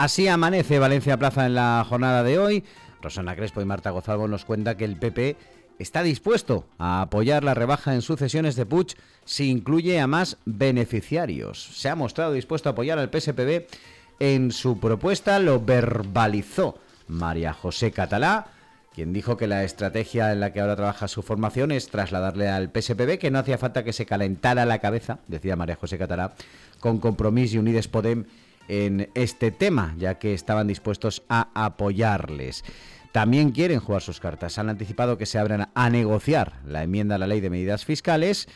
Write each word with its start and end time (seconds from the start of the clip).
Así 0.00 0.28
amanece 0.28 0.78
Valencia 0.78 1.18
Plaza 1.18 1.44
en 1.44 1.54
la 1.54 1.84
jornada 1.86 2.22
de 2.22 2.38
hoy. 2.38 2.64
Rosana 3.02 3.36
Crespo 3.36 3.60
y 3.60 3.66
Marta 3.66 3.90
Gozalvo 3.90 4.28
nos 4.28 4.46
cuenta 4.46 4.78
que 4.78 4.86
el 4.86 4.96
PP 4.96 5.36
está 5.78 6.02
dispuesto 6.02 6.64
a 6.78 7.02
apoyar 7.02 7.44
la 7.44 7.52
rebaja 7.52 7.92
en 7.92 8.00
sucesiones 8.00 8.56
de 8.56 8.64
Puig 8.64 8.96
si 9.26 9.50
incluye 9.50 10.00
a 10.00 10.06
más 10.06 10.38
beneficiarios. 10.46 11.62
Se 11.62 11.90
ha 11.90 11.96
mostrado 11.96 12.32
dispuesto 12.32 12.70
a 12.70 12.72
apoyar 12.72 12.98
al 12.98 13.10
PSPB 13.10 13.66
en 14.20 14.52
su 14.52 14.80
propuesta, 14.80 15.38
lo 15.38 15.60
verbalizó 15.60 16.78
María 17.06 17.52
José 17.52 17.90
Catalá, 17.90 18.46
quien 18.94 19.12
dijo 19.12 19.36
que 19.36 19.48
la 19.48 19.64
estrategia 19.64 20.32
en 20.32 20.40
la 20.40 20.54
que 20.54 20.62
ahora 20.62 20.76
trabaja 20.76 21.08
su 21.08 21.20
formación 21.20 21.72
es 21.72 21.90
trasladarle 21.90 22.48
al 22.48 22.70
PSPB 22.70 23.18
que 23.18 23.30
no 23.30 23.40
hacía 23.40 23.58
falta 23.58 23.84
que 23.84 23.92
se 23.92 24.06
calentara 24.06 24.64
la 24.64 24.78
cabeza, 24.78 25.18
decía 25.28 25.56
María 25.56 25.76
José 25.76 25.98
Catalá, 25.98 26.32
con 26.78 27.00
Compromís 27.00 27.52
y 27.52 27.58
Unides 27.58 27.88
Podem 27.88 28.24
en 28.70 29.10
este 29.14 29.50
tema, 29.50 29.94
ya 29.98 30.18
que 30.18 30.32
estaban 30.32 30.68
dispuestos 30.68 31.24
a 31.28 31.48
apoyarles. 31.54 32.64
También 33.12 33.50
quieren 33.50 33.80
jugar 33.80 34.02
sus 34.02 34.20
cartas. 34.20 34.58
Han 34.58 34.68
anticipado 34.68 35.18
que 35.18 35.26
se 35.26 35.38
abran 35.38 35.70
a 35.74 35.90
negociar 35.90 36.60
la 36.64 36.84
enmienda 36.84 37.16
a 37.16 37.18
la 37.18 37.26
ley 37.26 37.40
de 37.40 37.50
medidas 37.50 37.84
fiscales 37.84 38.48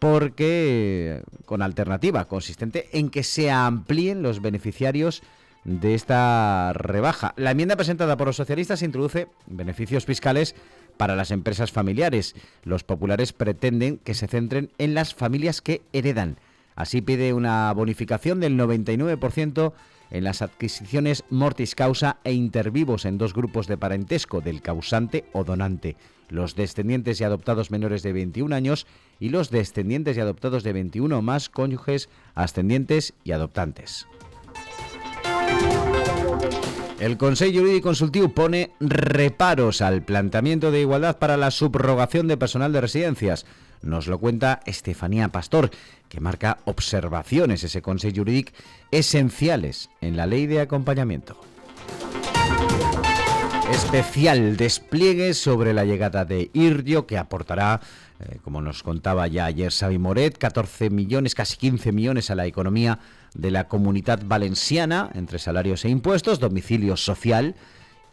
porque 0.00 1.22
con 1.44 1.62
alternativa 1.62 2.24
consistente 2.26 2.88
en 2.92 3.08
que 3.08 3.22
se 3.22 3.52
amplíen 3.52 4.22
los 4.22 4.42
beneficiarios 4.42 5.22
de 5.62 5.94
esta 5.94 6.72
rebaja. 6.72 7.32
La 7.36 7.52
enmienda 7.52 7.76
presentada 7.76 8.16
por 8.16 8.26
los 8.26 8.34
socialistas 8.34 8.82
introduce 8.82 9.28
beneficios 9.46 10.04
fiscales 10.04 10.56
para 10.96 11.14
las 11.14 11.30
empresas 11.30 11.70
familiares. 11.70 12.34
Los 12.64 12.82
populares 12.82 13.32
pretenden 13.32 13.98
que 13.98 14.14
se 14.14 14.26
centren 14.26 14.72
en 14.78 14.94
las 14.94 15.14
familias 15.14 15.60
que 15.60 15.82
heredan. 15.92 16.36
Así 16.74 17.02
pide 17.02 17.32
una 17.32 17.72
bonificación 17.72 18.40
del 18.40 18.58
99% 18.58 19.72
en 20.10 20.24
las 20.24 20.42
adquisiciones 20.42 21.24
mortis 21.30 21.74
causa 21.74 22.18
e 22.22 22.32
intervivos 22.32 23.06
en 23.06 23.18
dos 23.18 23.32
grupos 23.32 23.66
de 23.66 23.78
parentesco 23.78 24.40
del 24.40 24.60
causante 24.60 25.24
o 25.32 25.42
donante, 25.42 25.96
los 26.28 26.54
descendientes 26.54 27.20
y 27.20 27.24
adoptados 27.24 27.70
menores 27.70 28.02
de 28.02 28.12
21 28.12 28.54
años 28.54 28.86
y 29.18 29.30
los 29.30 29.50
descendientes 29.50 30.16
y 30.16 30.20
adoptados 30.20 30.64
de 30.64 30.74
21 30.74 31.18
o 31.18 31.22
más 31.22 31.48
cónyuges, 31.48 32.08
ascendientes 32.34 33.14
y 33.24 33.32
adoptantes. 33.32 34.06
El 37.02 37.16
Consejo 37.16 37.58
Jurídico 37.58 37.88
Consultivo 37.88 38.28
pone 38.28 38.70
reparos 38.78 39.82
al 39.82 40.02
planteamiento 40.02 40.70
de 40.70 40.82
igualdad 40.82 41.18
para 41.18 41.36
la 41.36 41.50
subrogación 41.50 42.28
de 42.28 42.36
personal 42.36 42.72
de 42.72 42.80
residencias. 42.80 43.44
Nos 43.82 44.06
lo 44.06 44.20
cuenta 44.20 44.60
Estefanía 44.66 45.26
Pastor, 45.26 45.72
que 46.08 46.20
marca 46.20 46.58
observaciones 46.64 47.64
ese 47.64 47.82
Consejo 47.82 48.18
Jurídico 48.18 48.52
esenciales 48.92 49.90
en 50.00 50.16
la 50.16 50.26
ley 50.26 50.46
de 50.46 50.60
acompañamiento. 50.60 51.40
Especial 53.72 54.56
despliegue 54.56 55.34
sobre 55.34 55.74
la 55.74 55.84
llegada 55.84 56.24
de 56.24 56.52
Irdio, 56.52 57.08
que 57.08 57.18
aportará, 57.18 57.80
eh, 58.20 58.38
como 58.44 58.62
nos 58.62 58.84
contaba 58.84 59.26
ya 59.26 59.46
ayer 59.46 59.72
Xavi 59.72 59.98
Moret, 59.98 60.38
14 60.38 60.88
millones, 60.90 61.34
casi 61.34 61.56
15 61.56 61.90
millones 61.90 62.30
a 62.30 62.36
la 62.36 62.46
economía 62.46 63.00
de 63.34 63.50
la 63.50 63.68
comunidad 63.68 64.20
valenciana, 64.24 65.10
entre 65.14 65.38
salarios 65.38 65.84
e 65.84 65.88
impuestos, 65.88 66.40
domicilio 66.40 66.96
social 66.96 67.54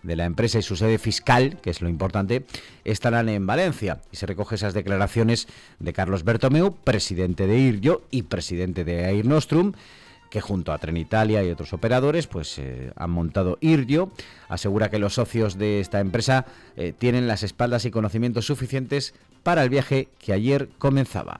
de 0.04 0.16
la 0.16 0.26
empresa 0.26 0.60
y 0.60 0.62
su 0.62 0.76
sede 0.76 0.98
fiscal, 0.98 1.58
que 1.62 1.70
es 1.70 1.82
lo 1.82 1.90
importante, 1.90 2.46
estarán 2.86 3.30
en 3.30 3.46
Valencia. 3.46 4.02
Y 4.12 4.18
se 4.18 4.26
recoge 4.26 4.56
esas 4.56 4.74
declaraciones 4.74 5.48
de 5.80 5.94
Carlos 5.94 6.24
Bertomeu, 6.24 6.74
presidente 6.84 7.48
de 7.48 7.60
IRJO 7.60 8.02
y 8.12 8.24
presidente 8.24 8.86
de 8.86 9.04
Air 9.10 9.26
Nostrum, 9.26 9.74
que 10.30 10.42
junto 10.42 10.72
a 10.72 10.78
Trenitalia 10.78 11.44
y 11.44 11.50
otros 11.50 11.74
operadores 11.74 12.28
pues 12.28 12.60
eh, 12.60 12.92
han 12.96 13.10
montado 13.10 13.58
IRJO. 13.62 14.12
Asegura 14.48 14.90
que 14.90 15.00
los 15.00 15.16
socios 15.16 15.58
de 15.58 15.80
esta 15.80 16.00
empresa 16.00 16.46
eh, 16.78 16.94
tienen 16.98 17.28
las 17.28 17.44
espaldas 17.44 17.86
y 17.86 17.92
conocimientos 17.92 18.46
suficientes 18.46 19.14
para 19.44 19.64
el 19.64 19.70
viaje 19.70 20.08
que 20.20 20.34
ayer 20.34 20.70
comenzaba. 20.78 21.40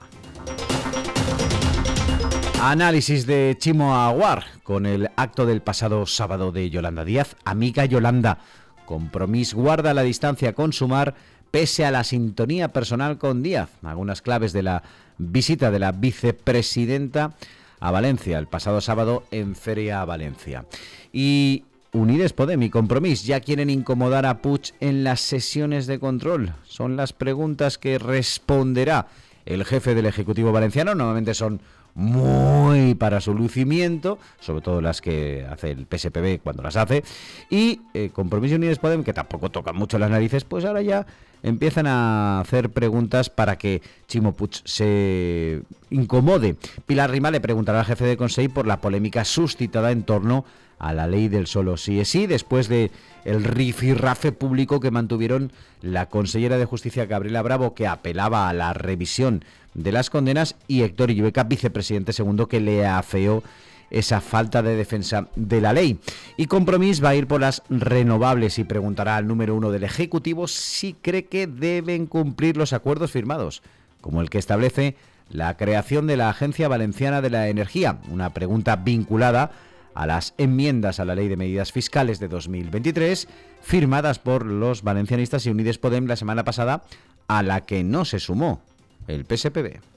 Análisis 2.62 3.24
de 3.24 3.56
Chimo 3.58 3.96
Aguar 3.96 4.44
con 4.64 4.84
el 4.84 5.08
acto 5.16 5.46
del 5.46 5.62
pasado 5.62 6.04
sábado 6.04 6.52
de 6.52 6.68
Yolanda 6.68 7.06
Díaz. 7.06 7.34
Amiga 7.46 7.86
Yolanda, 7.86 8.36
compromiso 8.84 9.56
guarda 9.56 9.94
la 9.94 10.02
distancia 10.02 10.52
con 10.52 10.74
Sumar 10.74 11.14
pese 11.50 11.86
a 11.86 11.90
la 11.90 12.04
sintonía 12.04 12.68
personal 12.68 13.16
con 13.16 13.42
Díaz. 13.42 13.70
Algunas 13.82 14.20
claves 14.20 14.52
de 14.52 14.62
la 14.62 14.82
visita 15.16 15.70
de 15.70 15.78
la 15.78 15.92
vicepresidenta 15.92 17.34
a 17.80 17.90
Valencia 17.90 18.38
el 18.38 18.46
pasado 18.46 18.82
sábado 18.82 19.24
en 19.30 19.56
Feria 19.56 20.04
Valencia. 20.04 20.66
Y 21.14 21.64
Unides 21.92 22.34
Podem 22.34 22.62
y 22.62 22.68
Compromís 22.68 23.24
ya 23.24 23.40
quieren 23.40 23.70
incomodar 23.70 24.26
a 24.26 24.42
Puig 24.42 24.74
en 24.80 25.02
las 25.02 25.22
sesiones 25.22 25.86
de 25.86 25.98
control. 25.98 26.52
Son 26.64 26.94
las 26.98 27.14
preguntas 27.14 27.78
que 27.78 27.98
responderá 27.98 29.08
el 29.46 29.64
jefe 29.64 29.94
del 29.94 30.04
Ejecutivo 30.04 30.52
Valenciano. 30.52 30.94
Normalmente 30.94 31.32
son 31.32 31.62
muy 31.94 32.94
para 32.94 33.20
su 33.20 33.34
lucimiento, 33.34 34.18
sobre 34.38 34.62
todo 34.62 34.80
las 34.80 35.00
que 35.00 35.46
hace 35.50 35.70
el 35.70 35.86
PSPB 35.86 36.40
cuando 36.42 36.62
las 36.62 36.76
hace, 36.76 37.02
y 37.48 37.80
eh, 37.94 38.10
Compromiso 38.12 38.56
Unidos 38.56 38.78
Podem, 38.78 39.04
que 39.04 39.12
tampoco 39.12 39.50
tocan 39.50 39.76
mucho 39.76 39.98
las 39.98 40.10
narices, 40.10 40.44
pues 40.44 40.64
ahora 40.64 40.82
ya 40.82 41.06
empiezan 41.42 41.86
a 41.86 42.40
hacer 42.40 42.70
preguntas 42.70 43.30
para 43.30 43.56
que 43.56 43.82
Chimo 44.08 44.32
Puig 44.32 44.62
se 44.64 45.62
incomode. 45.90 46.56
Pilar 46.86 47.10
Rima 47.10 47.30
le 47.30 47.40
preguntará 47.40 47.80
al 47.80 47.86
jefe 47.86 48.04
de 48.04 48.16
Consejo 48.16 48.54
por 48.54 48.66
la 48.66 48.80
polémica 48.80 49.24
suscitada 49.24 49.90
en 49.92 50.02
torno 50.02 50.44
a 50.80 50.94
la 50.94 51.06
ley 51.06 51.28
del 51.28 51.46
solo 51.46 51.76
sí 51.76 52.00
es 52.00 52.08
sí, 52.08 52.26
después 52.26 52.68
de 52.68 52.90
el 53.24 53.44
rifirrafe 53.44 54.32
público 54.32 54.80
que 54.80 54.90
mantuvieron 54.90 55.52
la 55.82 56.06
consellera 56.06 56.56
de 56.56 56.64
Justicia 56.64 57.04
Gabriela 57.04 57.42
Bravo, 57.42 57.74
que 57.74 57.86
apelaba 57.86 58.48
a 58.48 58.54
la 58.54 58.72
revisión 58.72 59.44
de 59.74 59.92
las 59.92 60.08
condenas, 60.08 60.56
y 60.66 60.82
Héctor 60.82 61.10
Illueca, 61.10 61.44
vicepresidente 61.44 62.14
segundo, 62.14 62.48
que 62.48 62.60
le 62.60 62.86
afeó 62.86 63.42
esa 63.90 64.20
falta 64.20 64.62
de 64.62 64.76
defensa 64.76 65.28
de 65.36 65.60
la 65.60 65.72
ley. 65.72 65.98
Y 66.36 66.46
Compromís 66.46 67.02
va 67.02 67.10
a 67.10 67.14
ir 67.14 67.26
por 67.26 67.40
las 67.40 67.62
renovables 67.68 68.58
y 68.58 68.64
preguntará 68.64 69.16
al 69.16 69.26
número 69.26 69.54
uno 69.54 69.70
del 69.70 69.84
Ejecutivo 69.84 70.48
si 70.48 70.94
cree 70.94 71.26
que 71.26 71.46
deben 71.46 72.06
cumplir 72.06 72.56
los 72.56 72.72
acuerdos 72.72 73.10
firmados, 73.10 73.62
como 74.00 74.20
el 74.20 74.30
que 74.30 74.38
establece 74.38 74.96
la 75.28 75.56
creación 75.56 76.06
de 76.06 76.16
la 76.16 76.28
Agencia 76.28 76.68
Valenciana 76.68 77.20
de 77.20 77.30
la 77.30 77.48
Energía, 77.48 77.98
una 78.10 78.30
pregunta 78.30 78.76
vinculada 78.76 79.52
a 79.94 80.06
las 80.06 80.34
enmiendas 80.38 81.00
a 81.00 81.04
la 81.04 81.14
Ley 81.14 81.28
de 81.28 81.36
Medidas 81.36 81.72
Fiscales 81.72 82.20
de 82.20 82.28
2023 82.28 83.28
firmadas 83.60 84.18
por 84.18 84.46
los 84.46 84.82
valencianistas 84.82 85.46
y 85.46 85.50
Unides 85.50 85.78
Podem 85.78 86.06
la 86.06 86.16
semana 86.16 86.44
pasada, 86.44 86.82
a 87.28 87.42
la 87.42 87.60
que 87.62 87.84
no 87.84 88.04
se 88.04 88.18
sumó 88.18 88.62
el 89.06 89.24
PSPB. 89.24 89.89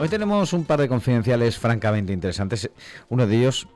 Hoy 0.00 0.08
tenemos 0.08 0.54
un 0.54 0.64
par 0.64 0.80
de 0.80 0.88
confidenciales 0.88 1.58
francamente 1.58 2.14
interesantes. 2.14 2.70
Uno 3.10 3.26
de 3.26 3.36
ellos 3.36 3.68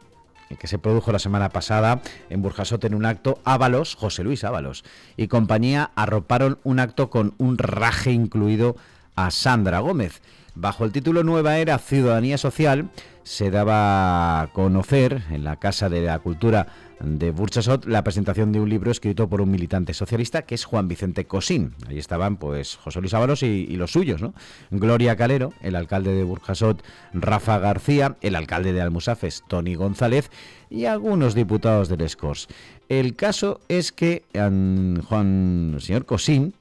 el 0.49 0.57
que 0.57 0.69
se 0.69 0.79
produjo 0.79 1.13
la 1.13 1.19
semana 1.19 1.51
pasada 1.51 2.01
en 2.31 2.41
Burjasot 2.41 2.83
en 2.85 2.95
un 2.95 3.05
acto, 3.05 3.41
Ábalos, 3.45 3.95
José 3.95 4.25
Luis 4.25 4.43
Ábalos 4.43 4.85
y 5.19 5.29
compañía 5.29 5.91
arroparon 5.97 6.59
un 6.65 6.81
acto 6.81 7.11
con 7.11 7.35
un 7.37 7.59
raje 7.59 8.13
incluido 8.13 8.75
a 9.17 9.31
Sandra 9.31 9.81
Gómez. 9.81 10.23
Bajo 10.57 10.85
el 10.85 10.93
título 10.93 11.25
Nueva 11.25 11.59
Era 11.59 11.79
Ciudadanía 11.79 12.39
Social, 12.39 12.89
se 13.25 13.51
daba 13.51 14.43
a 14.43 14.47
conocer 14.53 15.23
en 15.31 15.43
la 15.43 15.57
Casa 15.57 15.89
de 15.89 16.03
la 16.03 16.21
Cultura 16.21 16.69
de 17.01 17.33
Burchasot 17.33 17.87
la 17.87 18.05
presentación 18.05 18.53
de 18.53 18.61
un 18.61 18.69
libro 18.69 18.93
escrito 18.93 19.29
por 19.29 19.41
un 19.41 19.51
militante 19.51 19.95
socialista 19.95 20.43
que 20.43 20.55
es 20.55 20.65
Juan 20.65 20.87
Vicente 20.87 21.25
Cosín. 21.25 21.75
Ahí 21.89 21.99
estaban 21.99 22.37
pues 22.37 22.77
José 22.77 23.01
Luis 23.01 23.15
Ábalos 23.15 23.43
y, 23.43 23.67
los 23.77 23.91
suyos, 23.91 24.23
¿no? 24.23 24.33
Gloria 24.71 25.17
Calero, 25.17 25.53
el 25.61 25.75
alcalde 25.75 26.15
de 26.15 26.23
Burjasot, 26.23 26.85
Rafa 27.13 27.59
García, 27.59 28.17
el 28.21 28.37
alcalde 28.37 28.73
de 28.73 28.81
Almusafes, 28.81 29.43
Tony 29.49 29.75
González 29.75 30.31
y 30.71 30.85
algunos 30.85 31.35
diputados 31.35 31.89
del 31.89 32.03
Escors. 32.03 32.47
El 32.89 33.17
caso 33.17 33.61
es 33.69 33.91
que 33.91 34.23
Juan, 34.35 35.73
el 35.75 35.81
señor 35.81 36.07
Cosín 36.07 36.55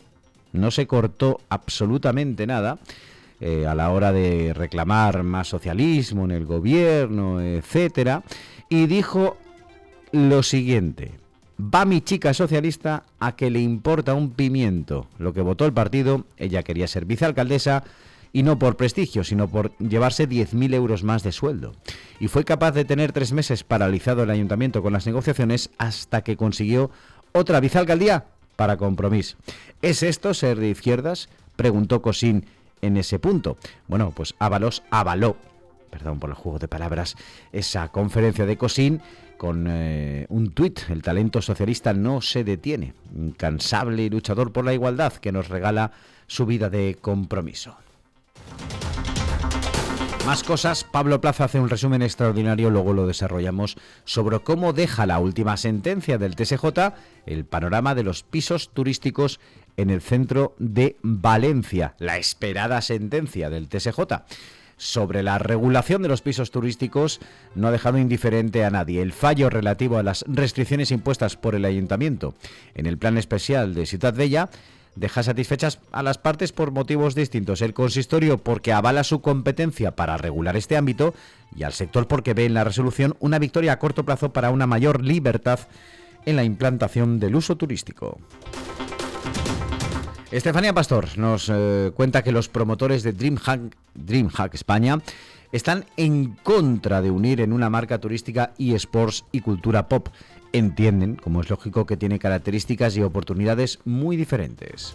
no 0.52 0.72
se 0.72 0.88
cortó 0.88 1.42
absolutamente 1.50 2.48
nada 2.48 2.80
eh, 3.46 3.68
a 3.68 3.76
la 3.76 3.90
hora 3.90 4.14
de 4.14 4.54
reclamar 4.54 5.24
más 5.24 5.50
socialismo 5.50 6.24
en 6.24 6.32
el 6.32 6.46
gobierno, 6.46 7.42
etcétera, 7.42 8.24
y 8.70 8.86
dijo 8.86 9.36
lo 10.14 10.44
siguiente. 10.44 11.12
Va 11.60 11.84
mi 11.84 12.00
chica 12.00 12.34
socialista 12.34 13.04
a 13.20 13.36
que 13.36 13.52
le 13.52 13.60
importa 13.60 14.14
un 14.14 14.32
pimiento 14.32 15.08
lo 15.18 15.34
que 15.34 15.42
votó 15.42 15.66
el 15.66 15.74
partido. 15.74 16.24
Ella 16.38 16.64
quería 16.64 16.88
ser 16.88 17.04
vicealcaldesa 17.04 17.84
y 18.32 18.44
no 18.44 18.58
por 18.58 18.78
prestigio, 18.78 19.26
sino 19.26 19.50
por 19.50 19.78
llevarse 19.78 20.30
10.000 20.30 20.74
euros 20.74 21.04
más 21.04 21.22
de 21.24 21.34
sueldo. 21.34 21.76
Y 22.22 22.30
fue 22.30 22.46
capaz 22.46 22.72
de 22.72 22.86
tener 22.86 23.12
tres 23.12 23.34
meses 23.34 23.66
paralizado 23.66 24.24
el 24.24 24.30
ayuntamiento 24.30 24.82
con 24.82 24.94
las 24.94 25.06
negociaciones 25.06 25.70
hasta 25.78 26.22
que 26.22 26.38
consiguió 26.38 26.92
otra 27.34 27.60
vicealcaldía 27.60 28.24
para 28.56 28.78
compromiso. 28.78 29.36
¿Es 29.82 30.02
esto 30.02 30.34
ser 30.34 30.60
de 30.60 30.70
izquierdas? 30.70 31.28
Preguntó 31.58 32.02
Cosín 32.02 32.46
en 32.84 32.98
ese 32.98 33.18
punto. 33.18 33.58
Bueno, 33.88 34.12
pues 34.16 34.36
Ábalos 34.40 34.84
avaló 34.92 35.38
perdón 35.94 36.20
por 36.20 36.32
el 36.32 36.36
juego 36.36 36.58
de 36.58 36.68
palabras, 36.68 37.16
esa 37.52 37.90
conferencia 37.90 38.48
de 38.48 38.58
Cosín 38.58 39.00
con 39.38 39.68
eh, 39.70 40.26
un 40.30 40.52
tuit, 40.52 40.80
el 40.90 41.04
talento 41.04 41.40
socialista 41.40 41.94
no 41.94 42.20
se 42.20 42.44
detiene, 42.44 42.96
incansable 43.16 44.04
y 44.04 44.10
luchador 44.10 44.52
por 44.52 44.66
la 44.66 44.74
igualdad 44.74 45.14
que 45.14 45.32
nos 45.32 45.50
regala 45.50 45.92
su 46.26 46.48
vida 46.48 46.72
de 46.72 46.98
compromiso. 47.00 47.76
Más 50.26 50.42
cosas, 50.42 50.86
Pablo 50.86 51.20
Plaza 51.20 51.44
hace 51.44 51.60
un 51.60 51.70
resumen 51.70 52.02
extraordinario, 52.02 52.70
luego 52.70 52.94
lo 52.94 53.06
desarrollamos, 53.06 53.76
sobre 54.06 54.40
cómo 54.40 54.72
deja 54.72 55.06
la 55.06 55.20
última 55.20 55.58
sentencia 55.58 56.18
del 56.18 56.38
TSJ 56.38 56.66
el 57.26 57.44
panorama 57.44 57.94
de 57.94 58.04
los 58.04 58.24
pisos 58.24 58.70
turísticos 58.70 59.42
en 59.76 59.90
el 59.90 60.02
centro 60.02 60.56
de 60.60 60.96
Valencia, 61.02 61.96
la 62.00 62.18
esperada 62.18 62.82
sentencia 62.82 63.50
del 63.50 63.68
TSJ 63.68 64.00
sobre 64.78 65.24
la 65.24 65.38
regulación 65.40 66.02
de 66.02 66.10
los 66.10 66.22
pisos 66.22 66.52
turísticos 66.52 67.20
no 67.56 67.68
ha 67.68 67.72
dejado 67.72 67.98
indiferente 67.98 68.66
a 68.66 68.70
nadie. 68.70 69.02
El 69.02 69.14
fallo 69.14 69.50
relativo 69.50 69.98
a 69.98 70.04
las 70.04 70.26
restricciones 70.28 70.92
impuestas 70.92 71.38
por 71.38 71.56
el 71.56 71.66
ayuntamiento 71.66 72.34
en 72.76 72.86
el 72.86 72.98
plan 72.98 73.18
especial 73.18 73.74
de 73.76 73.86
Ciudad 73.86 74.14
Bella 74.14 74.50
deja 74.96 75.24
satisfechas 75.24 75.80
a 75.92 76.04
las 76.04 76.18
partes 76.18 76.52
por 76.52 76.72
motivos 76.72 77.16
distintos. 77.16 77.62
El 77.62 77.74
consistorio 77.74 78.38
porque 78.38 78.74
avala 78.74 79.04
su 79.04 79.22
competencia 79.22 79.96
para 79.96 80.18
regular 80.18 80.56
este 80.56 80.78
ámbito 80.78 81.14
y 81.56 81.64
al 81.64 81.74
sector 81.74 82.08
porque 82.08 82.34
ve 82.34 82.46
en 82.46 82.54
la 82.54 82.64
resolución 82.64 83.16
una 83.20 83.40
victoria 83.40 83.74
a 83.74 83.80
corto 83.80 84.04
plazo 84.06 84.34
para 84.34 84.52
una 84.52 84.68
mayor 84.68 85.04
libertad 85.04 85.60
en 86.26 86.36
la 86.36 86.44
implantación 86.44 87.20
del 87.20 87.36
uso 87.36 87.56
turístico. 87.56 88.20
Estefanía 90.32 90.74
Pastor 90.74 91.16
nos 91.18 91.52
eh, 91.54 91.92
cuenta 91.94 92.24
que 92.24 92.32
los 92.32 92.50
promotores 92.50 93.04
de 93.04 93.14
DreamHack, 93.14 93.76
DreamHack 93.94 94.56
España 94.56 95.00
están 95.54 95.86
en 95.96 96.36
contra 96.44 97.02
de 97.02 97.12
unir 97.12 97.40
en 97.40 97.54
una 97.54 97.70
marca 97.70 98.00
turística 98.00 98.54
eSports 98.58 99.24
y 99.32 99.40
cultura 99.40 99.88
pop. 99.88 100.10
Entienden, 100.52 101.16
como 101.16 101.42
es 101.42 101.50
lógico, 101.50 101.86
que 101.86 101.96
tiene 101.96 102.20
características 102.20 102.98
y 102.98 103.04
oportunidades 103.04 103.80
muy 103.86 104.18
diferentes. 104.18 104.94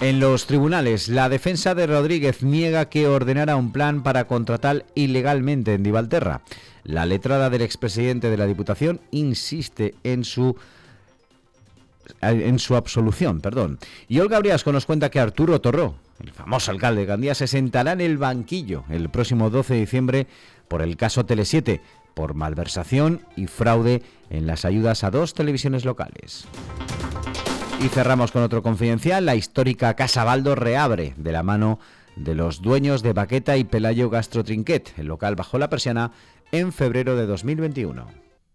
En 0.00 0.20
los 0.20 0.46
tribunales, 0.46 1.08
la 1.08 1.28
defensa 1.28 1.74
de 1.74 1.88
Rodríguez 1.88 2.42
niega 2.42 2.88
que 2.88 3.08
ordenara 3.08 3.56
un 3.56 3.72
plan 3.72 4.04
para 4.04 4.28
contratar 4.28 4.86
ilegalmente 4.94 5.74
en 5.74 5.82
Divalterra. 5.82 6.42
La 6.84 7.04
letrada 7.04 7.50
del 7.50 7.62
expresidente 7.62 8.30
de 8.30 8.36
la 8.36 8.46
Diputación 8.46 9.00
insiste 9.10 9.94
en 10.04 10.24
su 10.24 10.54
en 12.20 12.58
su 12.58 12.76
absolución, 12.76 13.40
perdón. 13.40 13.78
Y 14.08 14.20
Olga 14.20 14.38
Briasco 14.38 14.72
nos 14.72 14.86
cuenta 14.86 15.10
que 15.10 15.20
Arturo 15.20 15.60
Torró, 15.60 15.94
el 16.20 16.32
famoso 16.32 16.70
alcalde 16.70 17.02
de 17.02 17.06
Gandía, 17.06 17.34
se 17.34 17.46
sentará 17.46 17.92
en 17.92 18.00
el 18.00 18.18
banquillo 18.18 18.84
el 18.88 19.08
próximo 19.08 19.50
12 19.50 19.74
de 19.74 19.80
diciembre 19.80 20.26
por 20.68 20.82
el 20.82 20.96
caso 20.96 21.26
Tele7, 21.26 21.80
por 22.14 22.34
malversación 22.34 23.22
y 23.36 23.46
fraude 23.46 24.02
en 24.30 24.46
las 24.46 24.64
ayudas 24.64 25.04
a 25.04 25.10
dos 25.10 25.34
televisiones 25.34 25.84
locales. 25.84 26.46
Y 27.80 27.88
cerramos 27.88 28.32
con 28.32 28.42
otro 28.42 28.62
confidencial, 28.62 29.24
la 29.24 29.36
histórica 29.36 29.94
Casa 29.94 30.24
Baldo 30.24 30.56
reabre 30.56 31.14
de 31.16 31.32
la 31.32 31.44
mano 31.44 31.78
de 32.16 32.34
los 32.34 32.60
dueños 32.60 33.02
de 33.02 33.12
Baqueta 33.12 33.56
y 33.56 33.64
Pelayo 33.64 34.10
Gastro 34.10 34.42
Trinquet, 34.42 34.92
el 34.98 35.06
local 35.06 35.36
bajo 35.36 35.58
la 35.58 35.70
persiana, 35.70 36.10
en 36.50 36.72
febrero 36.72 37.14
de 37.14 37.26
2021. 37.26 38.27